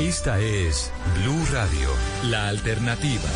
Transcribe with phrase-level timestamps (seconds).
[0.00, 1.90] Esta es Blue Radio,
[2.30, 3.28] la alternativa.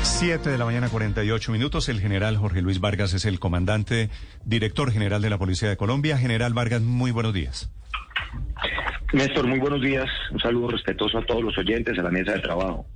[0.00, 1.90] 7 de la mañana 48 minutos.
[1.90, 4.08] El general Jorge Luis Vargas es el comandante,
[4.46, 6.16] director general de la Policía de Colombia.
[6.16, 7.70] General Vargas, muy buenos días.
[9.12, 10.08] Néstor, muy buenos días.
[10.32, 12.86] Un saludo respetuoso a todos los oyentes, a la mesa de trabajo.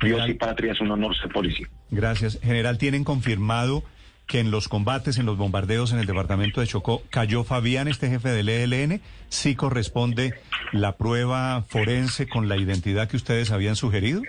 [0.00, 1.68] Dios y patria es un honor ser policía.
[1.90, 2.40] Gracias.
[2.42, 3.84] General, ¿tienen confirmado
[4.26, 8.08] que en los combates, en los bombardeos en el departamento de Chocó, cayó Fabián, este
[8.08, 9.00] jefe del ELN?
[9.28, 10.34] ¿Sí corresponde
[10.72, 14.22] la prueba forense con la identidad que ustedes habían sugerido?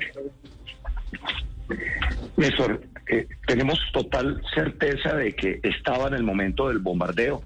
[2.37, 7.43] Néstor, eh, tenemos total certeza de que estaba en el momento del bombardeo.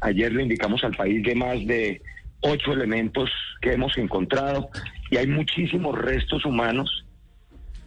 [0.00, 2.02] Ayer le indicamos al país de más de
[2.40, 3.30] ocho elementos
[3.60, 4.68] que hemos encontrado
[5.10, 7.04] y hay muchísimos restos humanos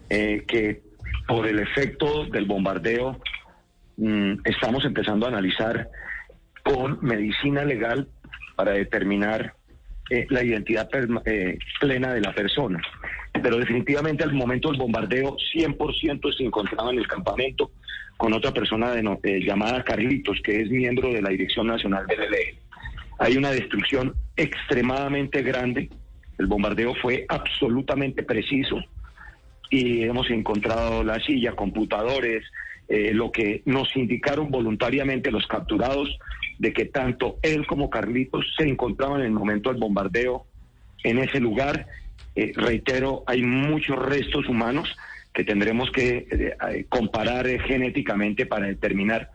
[0.10, 0.82] eh, que
[1.27, 3.20] por el efecto del bombardeo
[4.44, 5.90] estamos empezando a analizar
[6.63, 8.08] con medicina legal
[8.55, 9.54] para determinar
[10.09, 10.90] eh, la identidad
[11.26, 12.81] eh, plena de la persona.
[13.34, 17.71] Pero definitivamente al momento del bombardeo 100% se encontraba en el campamento
[18.18, 22.57] con otra persona de llamada Carlitos, que es miembro de la Dirección Nacional del ELN.
[23.20, 25.90] Hay una destrucción extremadamente grande.
[26.37, 28.82] El bombardeo fue absolutamente preciso
[29.70, 32.43] y hemos encontrado la silla, computadores,
[32.88, 36.18] eh, lo que nos indicaron voluntariamente los capturados
[36.60, 40.46] de que tanto él como Carlitos se encontraban en el momento del bombardeo
[41.04, 41.88] en ese lugar.
[42.36, 44.96] Eh, reitero, hay muchos restos humanos
[45.34, 49.30] que tendremos que eh, comparar genéticamente para determinar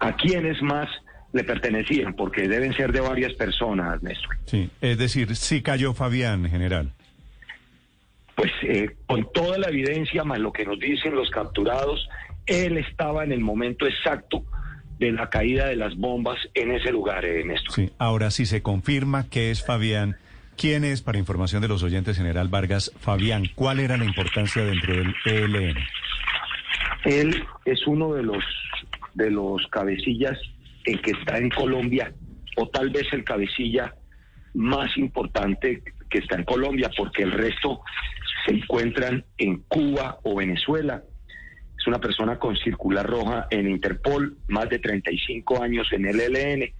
[0.00, 0.88] a quiénes más
[1.32, 4.36] le pertenecían, porque deben ser de varias personas, Néstor.
[4.46, 6.92] Sí, es decir, sí cayó Fabián, general.
[8.34, 12.08] Pues eh, con toda la evidencia, más lo que nos dicen los capturados,
[12.46, 14.44] él estaba en el momento exacto
[14.98, 17.72] de la caída de las bombas en ese lugar, eh, Néstor.
[17.72, 20.16] Sí, ahora si se confirma que es Fabián,
[20.56, 23.44] ¿quién es, para información de los oyentes, general Vargas, Fabián?
[23.54, 25.78] ¿Cuál era la importancia dentro del ELN?
[27.04, 28.44] Él es uno de los,
[29.14, 30.38] de los cabecillas
[30.84, 32.12] el que está en Colombia,
[32.56, 33.94] o tal vez el cabecilla
[34.54, 37.80] más importante que está en Colombia, porque el resto
[38.44, 41.02] se encuentran en Cuba o Venezuela.
[41.80, 46.62] Es una persona con circular roja en Interpol, más de 35 años en el ELN.
[46.62, 46.72] Eh,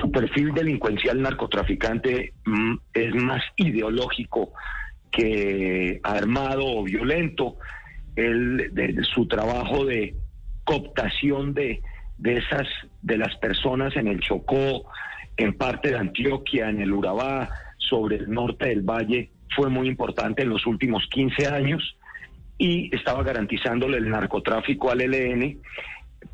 [0.00, 4.52] su perfil delincuencial narcotraficante mm, es más ideológico
[5.10, 7.58] que armado o violento.
[8.14, 10.14] El, de, su trabajo de
[10.64, 11.82] cooptación de
[12.18, 12.66] de esas,
[13.02, 14.86] de las personas en el Chocó,
[15.36, 20.42] en parte de Antioquia, en el Urabá, sobre el norte del valle, fue muy importante
[20.42, 21.96] en los últimos 15 años
[22.58, 25.60] y estaba garantizándole el narcotráfico al ELN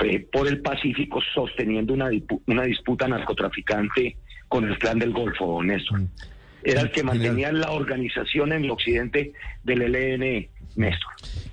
[0.04, 2.10] eh, por el Pacífico, sosteniendo una,
[2.46, 4.16] una disputa narcotraficante
[4.48, 6.00] con el clan del Golfo, Néstor.
[6.00, 6.08] Mm.
[6.64, 9.32] Era el que mantenía la organización en el occidente
[9.64, 11.10] del ELN, Néstor.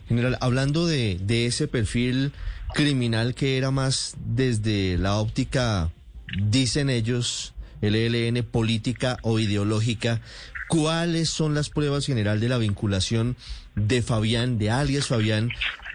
[0.07, 2.31] General, hablando de, de ese perfil
[2.74, 5.90] criminal que era más desde la óptica,
[6.38, 10.22] dicen ellos, el ELN, política o ideológica.
[10.69, 13.35] ¿Cuáles son las pruebas general de la vinculación
[13.74, 15.50] de Fabián, de alias Fabián,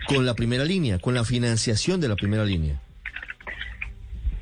[0.09, 2.81] con la primera línea, con la financiación de la primera línea?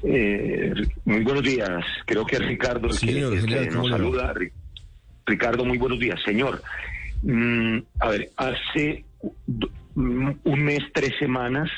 [0.03, 0.73] Eh,
[1.05, 1.85] muy buenos días.
[2.07, 4.33] Creo que Ricardo el que, nos saluda.
[5.27, 6.19] Ricardo, muy buenos días.
[6.25, 6.63] Señor,
[7.23, 9.05] mm, a ver, hace
[9.95, 11.71] un mes, tres semanas,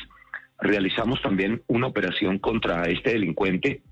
[0.61, 3.83] realizamos también una operación contra este delincuente.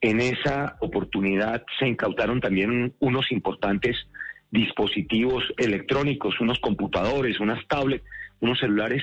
[0.00, 3.96] En esa oportunidad se incautaron también unos importantes
[4.50, 8.04] dispositivos electrónicos, unos computadores, unas tablets,
[8.40, 9.02] unos celulares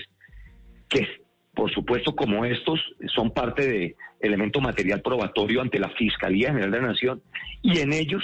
[0.90, 1.08] que,
[1.54, 2.80] por supuesto, como estos,
[3.16, 7.22] son parte de elemento material probatorio ante la Fiscalía General de la Nación
[7.62, 8.24] y en ellos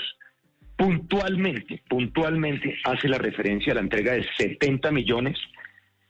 [0.76, 5.38] puntualmente, puntualmente hace la referencia a la entrega de 70 millones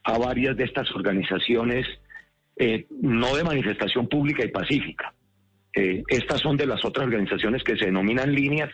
[0.03, 1.85] a varias de estas organizaciones
[2.55, 5.13] eh, no de manifestación pública y pacífica.
[5.75, 8.69] Eh, estas son de las otras organizaciones que se denominan líneas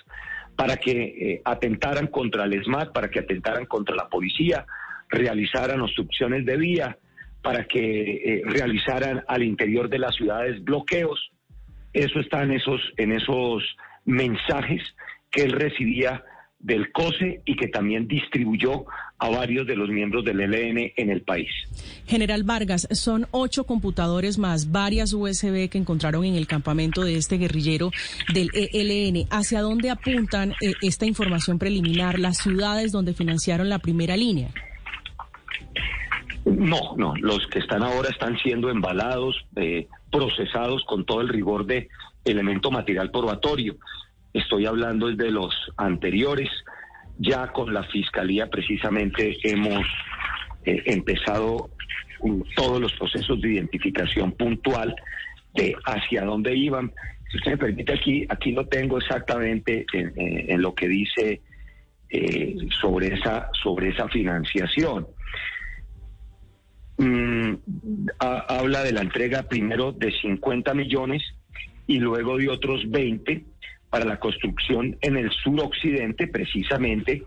[0.55, 4.65] para que eh, atentaran contra el ESMAD, para que atentaran contra la policía,
[5.09, 6.97] realizaran obstrucciones de vía,
[7.41, 11.31] para que realizaran al interior de las ciudades bloqueos.
[11.93, 13.63] Eso está en esos, en esos
[14.03, 14.83] mensajes
[15.31, 16.23] que él recibía
[16.59, 18.85] del COSE y que también distribuyó
[19.17, 21.49] a varios de los miembros del ELN en el país.
[22.05, 27.37] General Vargas, son ocho computadores más, varias USB que encontraron en el campamento de este
[27.37, 27.91] guerrillero
[28.33, 29.27] del ELN.
[29.29, 34.49] ¿Hacia dónde apuntan eh, esta información preliminar, las ciudades donde financiaron la primera línea?
[36.45, 41.65] No, no, los que están ahora están siendo embalados, eh, procesados con todo el rigor
[41.65, 41.89] de
[42.25, 43.77] elemento material probatorio
[44.33, 46.49] estoy hablando de los anteriores.
[47.17, 49.85] Ya con la Fiscalía precisamente hemos
[50.65, 51.69] eh, empezado
[52.55, 54.95] todos los procesos de identificación puntual
[55.53, 56.91] de hacia dónde iban.
[57.29, 61.41] Si usted me permite, aquí, aquí lo tengo exactamente en, lo que dice
[62.09, 65.07] eh, sobre, esa, sobre esa financiación.
[66.97, 67.53] Mm,
[68.19, 71.23] habla de la entrega primero de 50 millones
[71.87, 73.45] y luego de otros 20
[73.89, 77.23] para la construcción en el suroccidente, precisamente,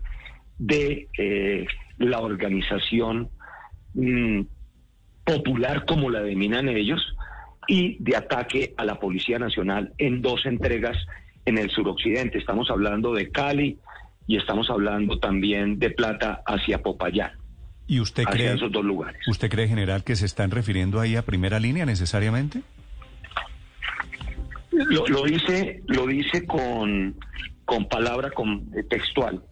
[0.59, 1.67] de eh,
[1.99, 3.29] la organización
[3.95, 4.43] mm,
[5.25, 7.01] popular, como la denominan ellos,
[7.69, 10.97] y de ataque a la Policía Nacional en dos entregas
[11.45, 12.39] en el suroccidente.
[12.39, 13.79] Estamos hablando de Cali
[14.27, 17.33] y estamos hablando también de Plata hacia Popayán.
[17.87, 19.21] ¿Y usted cree, esos dos lugares.
[19.29, 22.63] ¿Usted cree, general, que se están refiriendo ahí a primera línea necesariamente?
[24.73, 27.17] Lo, lo dice, lo dice con,
[27.65, 29.43] con palabra con, eh, textual.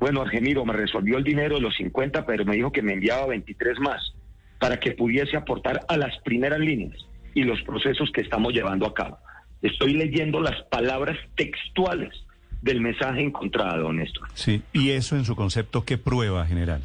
[0.00, 3.26] Bueno, Argemiro me resolvió el dinero de los 50, pero me dijo que me enviaba
[3.26, 4.14] 23 más
[4.58, 6.96] para que pudiese aportar a las primeras líneas
[7.34, 9.18] y los procesos que estamos llevando a cabo.
[9.62, 12.14] Estoy leyendo las palabras textuales
[12.62, 14.28] del mensaje encontrado, Néstor.
[14.34, 16.82] Sí, y eso en su concepto, ¿qué prueba, general?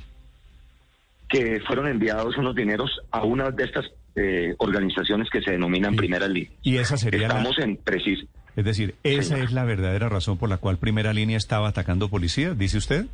[1.30, 6.28] Que fueron enviados unos dineros a una de estas eh, organizaciones que se denominan Primera
[6.28, 6.52] Línea.
[6.62, 8.28] Y esa sería Estamos en preciso.
[8.56, 12.56] Es decir, ¿esa es la verdadera razón por la cual Primera Línea estaba atacando policías,
[12.56, 13.08] dice usted?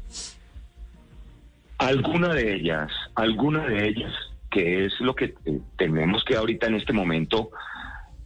[1.77, 4.11] Alguna de ellas, alguna de ellas,
[4.51, 7.51] que es lo que eh, tenemos que ahorita en este momento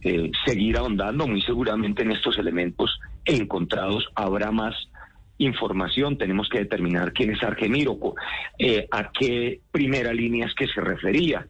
[0.02, 4.74] eh, seguir ahondando, muy seguramente en estos elementos encontrados habrá más
[5.38, 7.96] información, tenemos que determinar quién es Argemiro,
[8.90, 11.46] a qué primera línea es que se refería.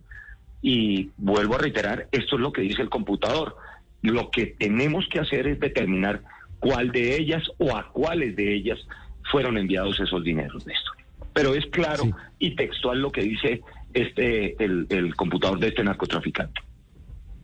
[0.66, 3.54] Y vuelvo a reiterar, esto es lo que dice el computador.
[4.00, 6.22] Lo que tenemos que hacer es determinar
[6.58, 8.78] cuál de ellas o a cuáles de ellas
[9.30, 10.96] fueron enviados esos dineros, Néstor.
[11.34, 12.04] Pero es claro
[12.38, 13.60] y textual lo que dice
[13.92, 16.62] este el, computador de este narcotraficante.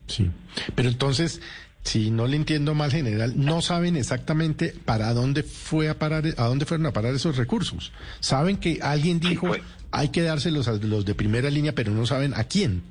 [0.06, 0.30] Sí,
[0.74, 1.42] pero entonces,
[1.82, 6.44] si no le entiendo mal, general, no saben exactamente para dónde fue a parar, a
[6.46, 7.92] dónde fueron a parar esos recursos.
[8.20, 9.52] Saben que alguien dijo
[9.90, 12.82] hay que dárselos a los de primera línea, pero no saben a quién.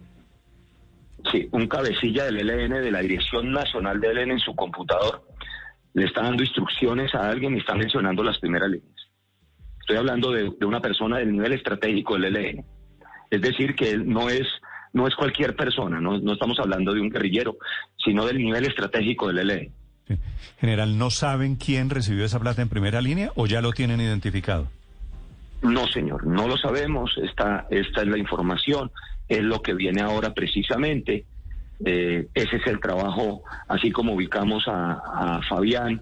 [1.32, 5.24] Sí, un cabecilla del LN, de la Dirección Nacional del LN en su computador,
[5.94, 8.96] le está dando instrucciones a alguien y está mencionando las primeras líneas.
[9.82, 12.66] Estoy hablando de, una persona del nivel estratégico del LN.
[13.32, 14.48] Es decir, que él no es,
[14.94, 17.58] no es cualquier persona, no, no estamos hablando de un guerrillero,
[18.04, 19.74] sino del nivel estratégico del LN.
[20.60, 24.70] General, ¿no saben quién recibió esa plata en primera línea o ya lo tienen identificado?
[25.62, 27.18] No, señor, no lo sabemos.
[27.22, 28.92] Esta, esta es la información
[29.30, 31.26] es lo que viene ahora precisamente.
[31.86, 36.02] Eh, ese es el trabajo, así como ubicamos a, Fabián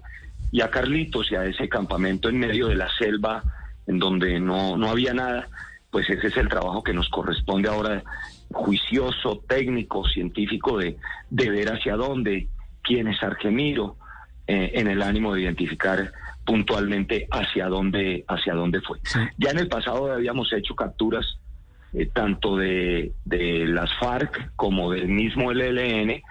[0.50, 3.44] y a Carlitos y a ese campamento en medio de la selva
[3.86, 5.48] en donde no, no había nada,
[5.90, 8.02] pues ese es el trabajo que nos corresponde ahora,
[8.50, 10.96] juicioso, técnico, científico, de,
[11.30, 12.48] de ver hacia dónde,
[12.82, 13.96] quién es Argemiro,
[14.46, 16.12] eh, en el ánimo de identificar
[16.48, 18.98] puntualmente hacia dónde, hacia dónde fue.
[19.36, 21.38] Ya en el pasado habíamos hecho capturas
[21.92, 26.22] eh, tanto de, de, las FARC como del mismo LLN,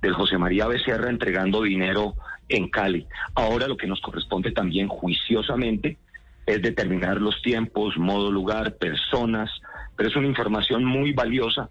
[0.00, 2.14] del José María Becerra entregando dinero
[2.48, 3.06] en Cali.
[3.34, 5.98] Ahora lo que nos corresponde también juiciosamente
[6.46, 9.50] es determinar los tiempos, modo, lugar, personas,
[9.94, 11.68] pero es una información muy valiosa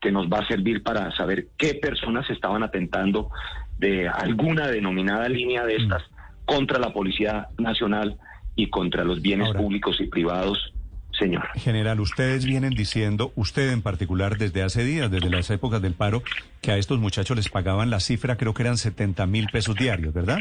[0.00, 3.30] que nos va a servir para saber qué personas estaban atentando
[3.78, 6.02] de alguna denominada línea de estas
[6.44, 8.16] contra la Policía Nacional
[8.56, 10.72] y contra los bienes públicos y privados
[11.18, 11.46] señor.
[11.54, 16.22] General, ustedes vienen diciendo, usted en particular desde hace días, desde las épocas del paro,
[16.60, 20.12] que a estos muchachos les pagaban la cifra, creo que eran 70 mil pesos diarios,
[20.12, 20.38] ¿verdad?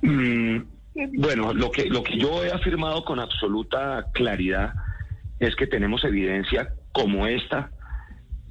[0.00, 0.58] Mm,
[1.18, 4.72] bueno, lo que, lo que yo he afirmado con absoluta claridad
[5.38, 7.70] es que tenemos evidencia como esta,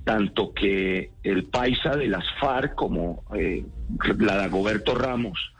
[0.04, 3.66] tanto que el paisa de las FARC como eh,
[4.20, 5.54] la de Goberto Ramos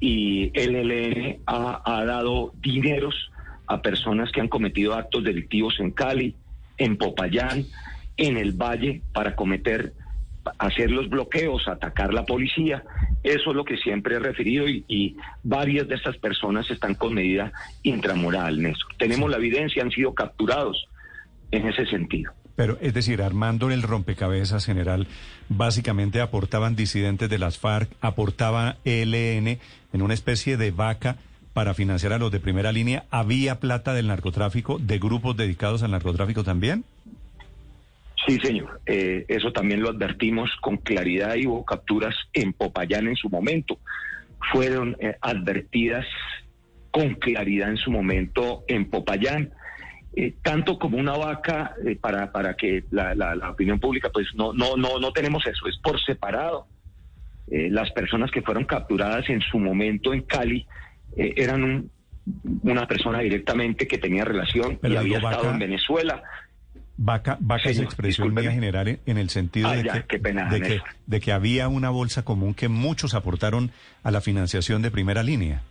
[0.00, 3.30] y el LN ha, ha dado dineros
[3.66, 6.34] a personas que han cometido actos delictivos en Cali,
[6.78, 7.66] en Popayán,
[8.16, 9.92] en el Valle, para cometer,
[10.58, 12.82] hacer los bloqueos, atacar la policía.
[13.22, 17.52] Eso es lo que siempre he referido y, varias de estas personas están con medida
[17.82, 18.94] intramoral, Néstor.
[18.98, 20.88] Tenemos la evidencia, han sido capturados
[21.50, 22.32] en ese sentido.
[22.58, 25.06] Pero, es decir, armando el rompecabezas general,
[25.48, 29.60] básicamente aportaban disidentes de las FARC, aportaba ELN
[29.92, 31.18] en una especie de vaca
[31.52, 35.92] para financiar a los de primera línea, ¿había plata del narcotráfico, de grupos dedicados al
[35.92, 36.82] narcotráfico también?
[38.26, 38.80] Sí, señor.
[38.86, 43.78] Eh, eso también lo advertimos con claridad y hubo capturas en Popayán en su momento.
[44.52, 46.06] Fueron eh, advertidas
[46.90, 49.52] con claridad en su momento en Popayán.
[50.16, 54.76] Eh, tanto como una vaca para, para que la, la, opinión pública, pues no, no,
[54.76, 56.66] no, no tenemos eso, es por separado.
[57.46, 60.66] las personas que fueron capturadas en su momento en Cali
[61.16, 61.90] eran
[62.62, 66.22] una persona directamente que tenía relación y había estado en Venezuela
[67.00, 71.68] Vaca, vaca es expresión mía general en el sentido ah, de, que, de, que, había
[71.68, 73.70] una bolsa común que muchos aportaron
[74.02, 75.62] a la financiación de primera línea.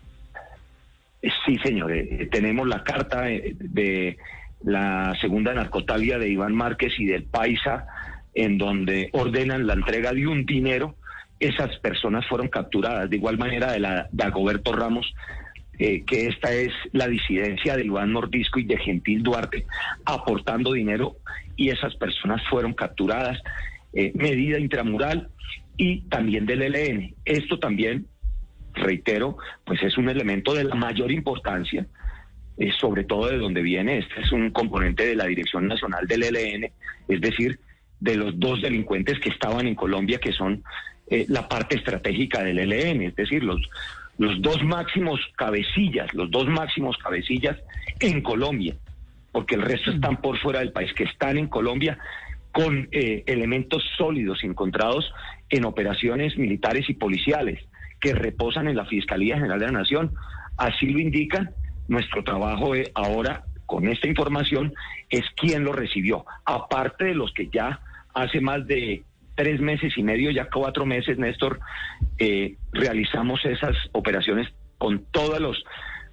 [1.46, 1.92] Sí, señor.
[1.92, 4.18] Eh, tenemos la carta eh, de
[4.64, 7.88] la segunda narcotalia de Iván Márquez y del Paisa,
[8.34, 10.96] en donde ordenan la entrega de un dinero.
[11.40, 13.10] Esas personas fueron capturadas.
[13.10, 15.14] De igual manera, de la de Agoberto Ramos
[15.80, 19.68] eh, que esta es la disidencia de Iván Mordisco y de Gentil Duarte
[20.06, 21.18] aportando dinero
[21.56, 23.40] y esas personas fueron capturadas.
[23.94, 25.30] Eh, medida intramural
[25.78, 27.14] y también del ELN.
[27.26, 28.08] Esto también,
[28.78, 31.86] reitero, pues es un elemento de la mayor importancia,
[32.58, 34.00] eh, sobre todo de donde viene.
[34.00, 36.72] Este es un componente de la Dirección Nacional del ELN,
[37.08, 37.60] es decir,
[38.00, 40.64] de los dos delincuentes que estaban en Colombia, que son
[41.10, 43.62] la parte estratégica del ELN, es decir, los
[44.18, 47.58] los dos máximos cabecillas, los dos máximos cabecillas
[48.00, 48.76] en Colombia,
[49.32, 52.00] porque el resto están por fuera del país, que están en Colombia
[52.52, 55.12] con eh, elementos sólidos encontrados
[55.50, 57.64] en operaciones militares y policiales
[58.00, 60.14] que reposan en la Fiscalía General de la Nación.
[60.58, 61.52] Así lo indican.
[61.88, 64.74] Nuestro trabajo ahora con esta información
[65.10, 67.82] es quién lo recibió, aparte de los que ya
[68.14, 69.04] hace más de
[69.36, 71.60] tres meses y medio, ya cuatro meses, Néstor,
[72.18, 74.48] eh, realizamos esas operaciones
[74.80, 75.64] con todos los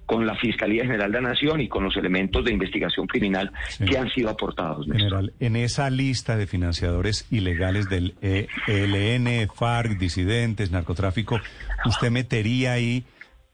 [0.05, 3.51] con la Fiscalía General de la Nación y con los elementos de investigación criminal
[3.85, 4.87] que han sido aportados.
[4.87, 5.09] Néstor.
[5.09, 11.39] General, en esa lista de financiadores ilegales del ELN, FARC, disidentes, narcotráfico,
[11.85, 13.03] ¿usted metería ahí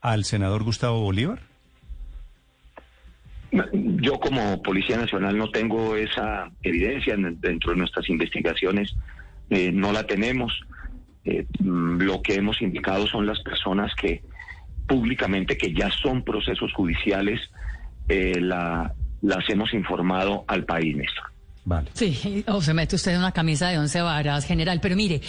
[0.02, 1.40] al senador Gustavo Bolívar?
[3.74, 8.96] Yo como Policía Nacional no tengo esa evidencia dentro de nuestras investigaciones
[9.52, 10.54] eh, no la tenemos.
[11.26, 14.24] Eh, mm, lo que hemos indicado son las personas que
[14.88, 17.40] públicamente, que ya son procesos judiciales,
[18.08, 21.32] eh, la, las hemos informado al país, Néstor.
[21.94, 24.80] Sí, o se mete usted en una camisa de once varas, general.
[24.82, 25.22] Pero mire,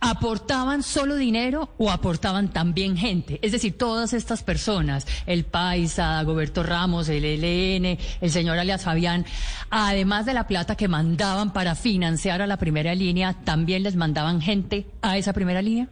[0.00, 3.38] ¿aportaban solo dinero o aportaban también gente?
[3.42, 9.24] Es decir, todas estas personas, el Paisa, Goberto Ramos, el ELN, el señor alias Fabián,
[9.70, 14.42] además de la plata que mandaban para financiar a la primera línea, ¿también les mandaban
[14.42, 15.88] gente a esa primera línea?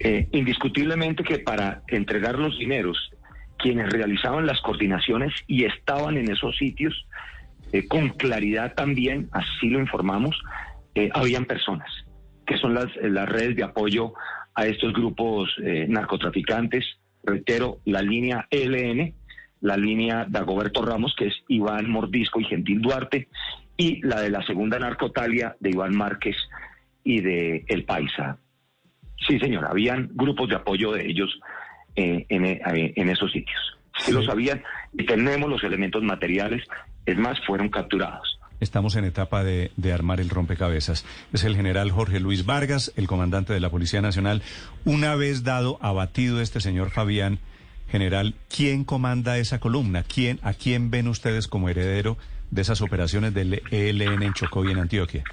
[0.00, 3.10] Eh, indiscutiblemente que para entregar los dineros,
[3.58, 7.06] quienes realizaban las coordinaciones y estaban en esos sitios,
[7.72, 10.40] eh, con claridad también, así lo informamos,
[10.94, 11.90] eh, habían personas,
[12.46, 14.14] que son las, las redes de apoyo
[14.54, 16.84] a estos grupos eh, narcotraficantes.
[17.22, 19.14] Reitero, la línea ELN,
[19.60, 23.28] la línea de Agoberto Ramos, que es Iván Mordisco y Gentil Duarte,
[23.76, 26.36] y la de la segunda narcotalia de Iván Márquez
[27.04, 28.38] y de El Paisa.
[29.26, 31.38] Sí, señor, habían grupos de apoyo de ellos
[31.96, 33.78] en, en, esos sitios.
[33.98, 36.62] Sí, lo sabían y tenemos los elementos materiales
[37.06, 38.38] es más, fueron capturados.
[38.60, 41.06] Estamos en etapa de, armar el rompecabezas.
[41.32, 44.42] Es el general Jorge Luis Vargas, el comandante de la Policía Nacional.
[44.84, 47.38] Una vez dado, abatido este señor Fabián,
[47.88, 50.02] general, ¿quién comanda esa columna?
[50.02, 52.18] ¿Quién, ¿A quién ven ustedes como heredero
[52.50, 55.24] de esas operaciones del ELN en Chocó y en Antioquia?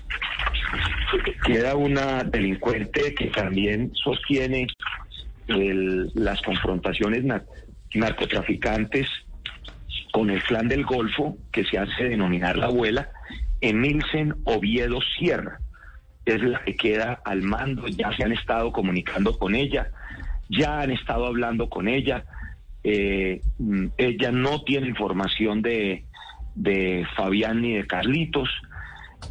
[1.45, 4.67] Queda una delincuente que también sostiene
[5.47, 7.23] las confrontaciones
[7.93, 9.07] narcotraficantes
[10.11, 13.09] con el clan del Golfo, que se hace denominar la abuela,
[13.61, 15.59] Emilsen Oviedo Sierra.
[16.25, 19.91] Es la que queda al mando, ya se han estado comunicando con ella,
[20.49, 22.23] ya han estado hablando con ella.
[22.83, 26.05] Eh, mm, ella no tiene información de,
[26.55, 28.49] de Fabián ni de Carlitos.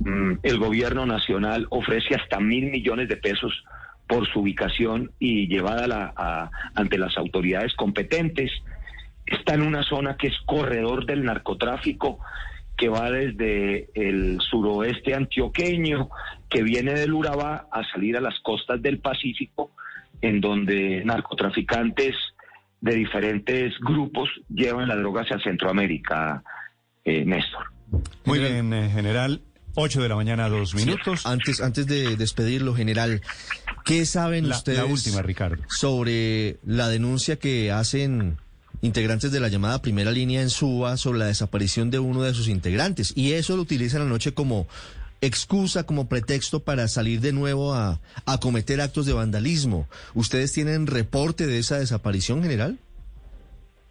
[0.00, 3.64] Mm, el gobierno nacional ofrece hasta mil millones de pesos
[4.06, 8.50] por su ubicación y llevada la, ante las autoridades competentes
[9.26, 12.18] está en una zona que es corredor del narcotráfico,
[12.76, 16.10] que va desde el suroeste antioqueño,
[16.48, 19.70] que viene del Urabá a salir a las costas del Pacífico,
[20.20, 22.14] en donde narcotraficantes
[22.80, 26.42] de diferentes grupos llevan la droga hacia Centroamérica,
[27.04, 27.64] eh, Néstor.
[28.24, 29.40] Muy bien, eh, general.
[29.76, 31.26] Ocho de la mañana, dos minutos.
[31.26, 33.22] Antes, antes de despedirlo, general,
[33.84, 35.62] ¿qué saben ustedes la última, Ricardo.
[35.68, 38.36] sobre la denuncia que hacen
[38.82, 42.48] integrantes de la llamada primera línea en Suba sobre la desaparición de uno de sus
[42.48, 43.12] integrantes.
[43.16, 44.68] Y eso lo utilizan anoche como
[45.20, 49.88] excusa, como pretexto para salir de nuevo a, a cometer actos de vandalismo.
[50.14, 52.78] ¿Ustedes tienen reporte de esa desaparición, general?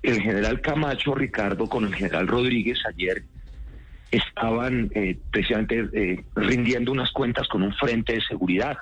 [0.03, 3.23] El general Camacho, Ricardo, con el general Rodríguez ayer
[4.13, 8.77] estaban eh, precisamente eh, rindiendo unas cuentas con un frente de seguridad.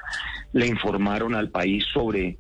[0.52, 2.38] Le informaron al país sobre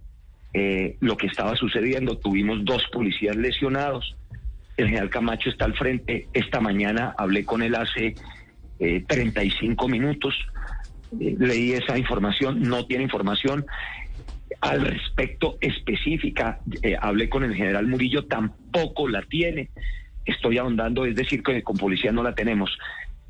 [0.54, 2.18] eh, lo que estaba sucediendo.
[2.18, 4.18] Tuvimos dos policías lesionados.
[4.76, 6.28] El general Camacho está al frente.
[6.34, 8.16] Esta mañana hablé con él hace
[8.80, 10.36] 35 minutos.
[11.18, 13.66] leí esa información, no tiene información.
[14.60, 16.60] Al respecto específica,
[17.00, 19.70] hablé con el general Murillo, tampoco la tiene
[20.26, 22.78] estoy ahondando, es decir, que con policía no la tenemos.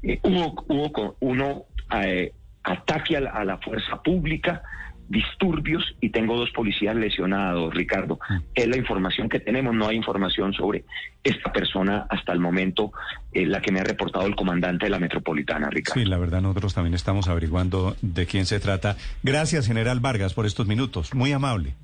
[0.03, 1.65] Eh, hubo, hubo uno
[2.03, 2.33] eh,
[2.63, 4.63] ataque a la, fuerza pública,
[5.09, 8.19] disturbios y tengo dos policías lesionados, Ricardo.
[8.29, 8.37] Mm.
[8.55, 10.85] Es la información que tenemos, no hay información sobre
[11.23, 12.91] esta persona hasta el momento,
[13.33, 15.99] eh, la que me ha reportado el comandante de la metropolitana, Ricardo.
[15.99, 18.95] Sí, la verdad nosotros también estamos averiguando de quién se trata.
[19.23, 21.13] Gracias, general Vargas, por estos minutos.
[21.13, 21.75] Muy amable.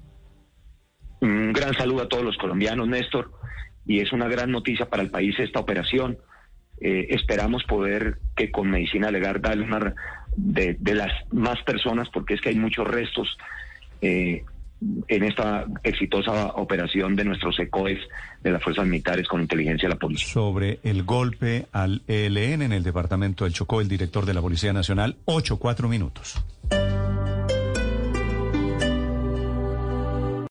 [1.20, 3.32] Un gran saludo a todos los colombianos, Néstor
[3.88, 6.18] y es una gran noticia para el país esta operación.
[6.80, 9.96] Eh, esperamos poder que con medicina legal darle una
[10.36, 13.38] de, las más personas, porque es que hay muchos restos
[14.02, 14.44] eh,
[15.08, 18.00] en esta exitosa operación de nuestros ECOES
[18.44, 20.28] de las fuerzas militares con inteligencia de la policía.
[20.28, 24.74] Sobre el golpe al ELN en el departamento del Chocó, el director de la Policía
[24.74, 26.44] Nacional, ocho, cuatro minutos.